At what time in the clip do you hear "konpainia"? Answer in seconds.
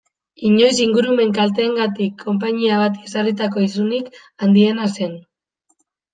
2.23-2.81